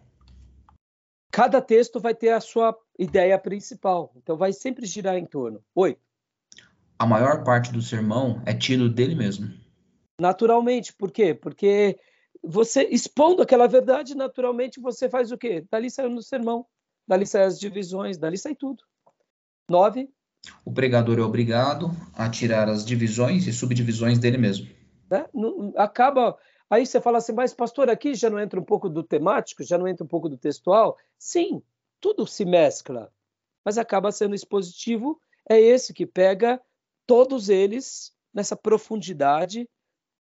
[1.33, 5.63] Cada texto vai ter a sua ideia principal, então vai sempre girar em torno.
[5.75, 6.01] Oito.
[6.99, 9.53] A maior parte do sermão é tido dele mesmo.
[10.21, 11.35] Naturalmente, por quê?
[11.35, 11.99] Porque
[12.43, 15.65] você expondo aquela verdade, naturalmente você faz o quê?
[15.71, 16.67] Dali sai no sermão,
[17.07, 18.83] dali sai as divisões, dali sai tudo.
[19.69, 20.09] Nove.
[20.65, 24.69] O pregador é obrigado a tirar as divisões e subdivisões dele mesmo.
[25.11, 25.25] Né?
[25.77, 26.37] Acaba.
[26.69, 29.77] Aí você fala assim, mas pastor, aqui já não entra um pouco do temático, já
[29.77, 30.97] não entra um pouco do textual?
[31.19, 31.63] Sim,
[32.03, 33.11] tudo se mescla,
[33.65, 35.19] mas acaba sendo expositivo.
[35.49, 36.61] É esse que pega
[37.07, 39.67] todos eles nessa profundidade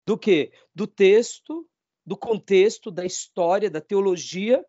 [0.06, 0.52] do que?
[0.72, 1.66] Do texto
[2.10, 4.64] do contexto, da história, da teologia,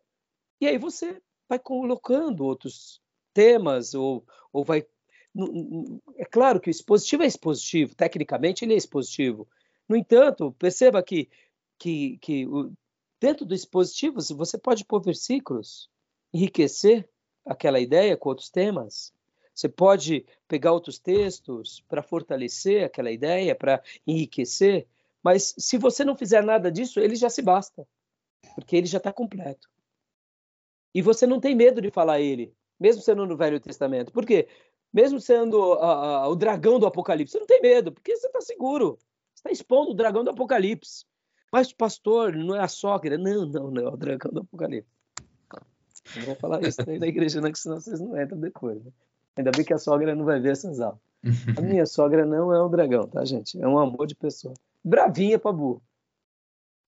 [0.60, 3.00] e aí você vai colocando outros
[3.34, 4.86] temas, ou, ou vai.
[6.16, 9.48] É claro que o expositivo é expositivo, tecnicamente ele é expositivo.
[9.88, 11.28] No entanto, perceba que,
[11.78, 12.46] que, que
[13.20, 15.90] dentro do expositivo você pode pôr versículos,
[16.32, 17.08] enriquecer
[17.44, 19.12] aquela ideia com outros temas.
[19.54, 24.86] Você pode pegar outros textos para fortalecer aquela ideia, para enriquecer.
[25.22, 27.86] Mas se você não fizer nada disso, ele já se basta,
[28.54, 29.68] porque ele já está completo.
[30.94, 34.12] E você não tem medo de falar ele, mesmo sendo no Velho Testamento.
[34.12, 34.48] Por quê?
[34.92, 38.40] Mesmo sendo a, a, o dragão do Apocalipse, você não tem medo, porque você está
[38.40, 38.98] seguro.
[39.34, 41.06] Você está expondo o dragão do Apocalipse.
[41.50, 43.16] Mas, pastor, não é a sogra?
[43.16, 44.90] Não, não, não, é o dragão do Apocalipse.
[46.16, 48.82] Não vou falar isso aí na igreja, não, que senão vocês não entram depois.
[48.82, 48.90] Né?
[49.36, 51.00] Ainda bem que a sogra não vai ver essas aulas.
[51.56, 53.60] A minha sogra não é um dragão, tá, gente?
[53.60, 55.82] É um amor de pessoa bravinha para burro.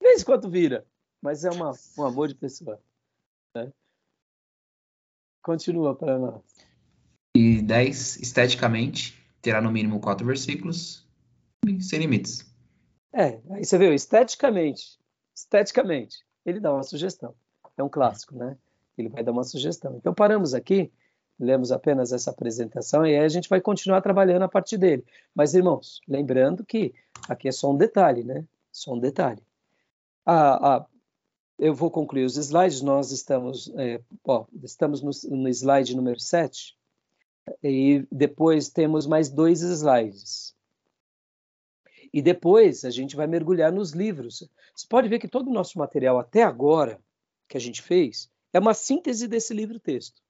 [0.00, 0.86] De vez em quando vira,
[1.22, 2.80] mas é uma, um amor de pessoa.
[3.54, 3.72] Né?
[5.42, 6.42] Continua para nós.
[7.36, 11.06] E 10, esteticamente, terá no mínimo quatro versículos,
[11.80, 12.52] sem limites.
[13.12, 14.98] É, aí você viu, esteticamente,
[15.34, 17.34] esteticamente, ele dá uma sugestão.
[17.76, 18.56] É um clássico, né?
[18.96, 19.96] Ele vai dar uma sugestão.
[19.96, 20.92] Então paramos aqui,
[21.38, 25.04] lemos apenas essa apresentação e aí a gente vai continuar trabalhando a partir dele.
[25.34, 26.94] Mas, irmãos, lembrando que
[27.28, 28.46] Aqui é só um detalhe, né?
[28.70, 29.42] Só um detalhe.
[30.26, 30.84] Ah,
[31.58, 32.82] eu vou concluir os slides.
[32.82, 36.76] Nós estamos, é, ó, estamos no, no slide número 7.
[37.62, 40.54] E depois temos mais dois slides.
[42.12, 44.48] E depois a gente vai mergulhar nos livros.
[44.74, 47.00] Você pode ver que todo o nosso material até agora
[47.48, 50.22] que a gente fez é uma síntese desse livro-texto.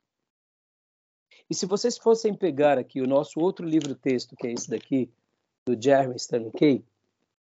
[1.48, 5.10] E se vocês fossem pegar aqui o nosso outro livro-texto, que é esse daqui,
[5.66, 6.84] do Jeremy Stanley Kay,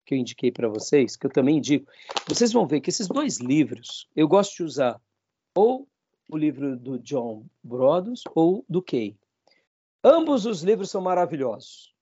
[0.06, 1.92] que eu indiquei para vocês, que eu também indico,
[2.28, 5.02] vocês vão ver que esses dois livros eu gosto de usar
[5.56, 5.88] ou
[6.30, 9.18] o livro do John Brodos ou do Kay.
[10.04, 11.94] Ambos os livros são maravilhosos.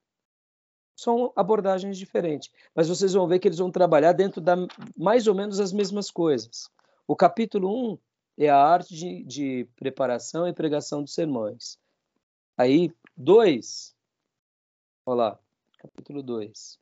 [0.94, 4.56] São abordagens diferentes, mas vocês vão ver que eles vão trabalhar dentro da
[4.98, 6.70] mais ou menos as mesmas coisas.
[7.08, 7.98] O capítulo 1
[8.38, 11.78] é a arte de, de preparação e pregação dos sermões.
[12.58, 13.96] Aí, dois
[15.10, 15.40] Olha lá,
[15.78, 16.78] capítulo 2.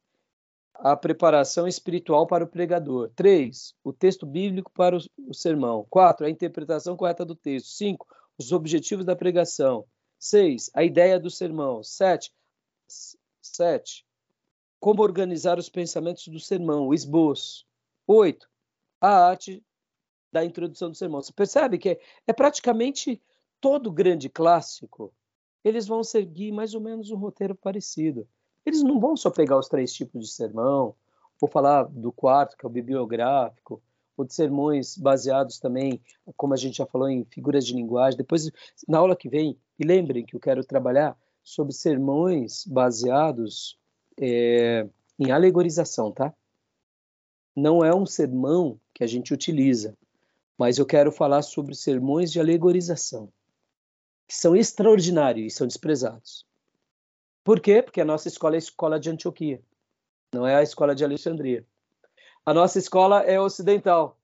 [0.73, 3.11] A preparação espiritual para o pregador.
[3.15, 3.75] 3.
[3.83, 5.85] O texto bíblico para o, o sermão.
[5.91, 6.25] 4.
[6.25, 7.67] A interpretação correta do texto.
[7.67, 8.07] 5.
[8.35, 9.85] Os objetivos da pregação.
[10.17, 10.71] 6.
[10.73, 11.83] A ideia do sermão.
[11.83, 12.33] 7.
[13.43, 14.03] 7.
[14.79, 17.63] Como organizar os pensamentos do sermão, o esboço.
[18.07, 18.49] 8.
[18.99, 19.63] A arte
[20.35, 21.21] da introdução do sermão.
[21.21, 23.21] Você percebe que é, é praticamente
[23.61, 25.13] todo grande clássico,
[25.63, 28.27] eles vão seguir mais ou menos um roteiro parecido.
[28.65, 30.93] Eles não vão só pegar os três tipos de sermão,
[31.39, 33.81] ou falar do quarto, que é o bibliográfico,
[34.17, 36.01] ou de sermões baseados também,
[36.35, 38.17] como a gente já falou, em figuras de linguagem.
[38.17, 38.51] Depois,
[38.85, 43.79] na aula que vem, e lembrem que eu quero trabalhar sobre sermões baseados
[44.19, 44.85] é,
[45.17, 46.33] em alegorização, tá?
[47.55, 49.97] Não é um sermão que a gente utiliza,
[50.57, 53.31] mas eu quero falar sobre sermões de alegorização,
[54.27, 56.47] que são extraordinários e são desprezados.
[57.43, 57.81] Por quê?
[57.81, 59.63] Porque a nossa escola é a escola de Antioquia,
[60.33, 61.65] não é a escola de Alexandria.
[62.45, 64.19] A nossa escola é ocidental.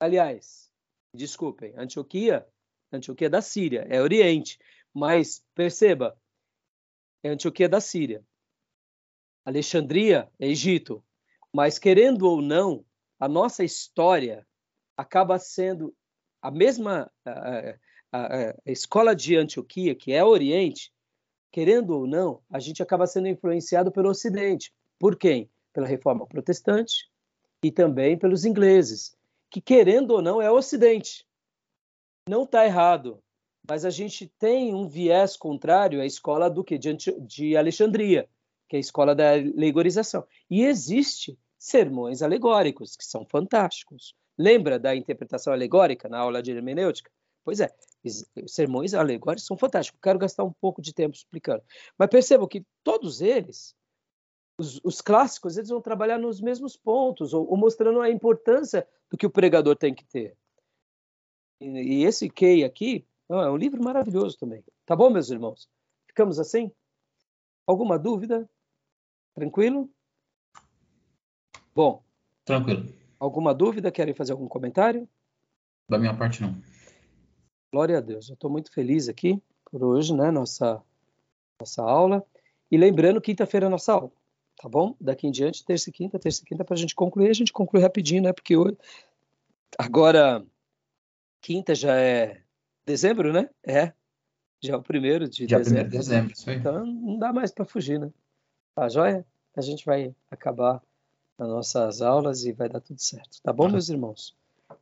[0.00, 0.70] Aliás,
[1.12, 2.46] desculpem, Antioquia,
[2.92, 4.58] Antioquia da Síria, é Oriente,
[4.94, 6.18] mas perceba,
[7.22, 8.24] é Antioquia da Síria.
[9.44, 11.02] Alexandria é Egito.
[11.52, 12.84] Mas querendo ou não,
[13.18, 14.46] a nossa história
[14.96, 15.94] acaba sendo
[16.40, 17.74] a mesma a,
[18.12, 20.92] a, a escola de Antioquia, que é Oriente,
[21.50, 24.72] querendo ou não, a gente acaba sendo influenciado pelo Ocidente.
[24.98, 25.50] Por quem?
[25.72, 27.10] Pela Reforma Protestante
[27.62, 29.16] e também pelos ingleses,
[29.50, 31.26] que querendo ou não é Ocidente.
[32.28, 33.22] Não está errado,
[33.68, 38.28] mas a gente tem um viés contrário à escola do que de, de Alexandria,
[38.68, 40.26] que é a escola da alegorização.
[40.50, 44.14] E existe sermões alegóricos, que são fantásticos.
[44.36, 47.10] Lembra da interpretação alegórica na aula de hermenêutica?
[47.44, 47.74] Pois é,
[48.46, 50.00] sermões alegóricos são fantásticos.
[50.00, 51.62] Quero gastar um pouco de tempo explicando.
[51.98, 53.74] Mas percebam que todos eles,
[54.58, 59.16] os, os clássicos, eles vão trabalhar nos mesmos pontos, ou, ou, mostrando a importância do
[59.16, 60.36] que o pregador tem que ter.
[61.60, 64.62] E, e esse Key aqui é um livro maravilhoso também.
[64.86, 65.68] Tá bom, meus irmãos?
[66.06, 66.70] Ficamos assim?
[67.66, 68.48] Alguma dúvida?
[69.34, 69.90] Tranquilo?
[71.78, 72.02] Bom.
[72.44, 72.92] Tranquilo.
[73.20, 73.92] Alguma dúvida?
[73.92, 75.08] Querem fazer algum comentário?
[75.88, 76.60] Da minha parte, não.
[77.72, 78.28] Glória a Deus.
[78.28, 80.28] Eu estou muito feliz aqui por hoje, né?
[80.32, 80.82] Nossa,
[81.60, 82.26] nossa aula.
[82.68, 84.10] E lembrando, quinta-feira é nossa aula.
[84.60, 84.96] Tá bom?
[85.00, 87.30] Daqui em diante, terça e quinta, terça e quinta, para a gente concluir.
[87.30, 88.32] A gente conclui rapidinho, né?
[88.32, 88.76] Porque hoje.
[89.78, 90.44] Agora,
[91.40, 92.42] quinta já é
[92.84, 93.48] dezembro, né?
[93.64, 93.92] É.
[94.60, 95.84] Já é o primeiro de já dezembro.
[95.84, 96.56] Primeiro de dezembro, isso aí.
[96.56, 98.10] Então não dá mais para fugir, né?
[98.74, 99.24] Tá joia?
[99.56, 100.82] A gente vai acabar
[101.38, 103.38] nas nossas aulas e vai dar tudo certo.
[103.42, 103.72] Tá bom, tá.
[103.72, 104.34] meus irmãos?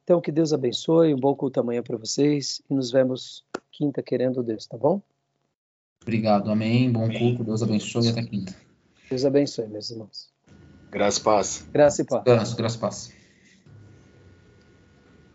[0.02, 4.42] Então, que Deus abençoe, um bom culto amanhã para vocês e nos vemos quinta, querendo
[4.42, 5.00] Deus, tá bom?
[6.02, 6.90] Obrigado, amém.
[6.90, 8.54] Bom culto, Deus abençoe e até quinta.
[9.11, 10.28] Deus abençoe, meus irmãos.
[10.90, 11.68] Graças e paz.
[11.72, 12.24] Graças e paz.
[12.24, 13.16] Graças, graças e paz.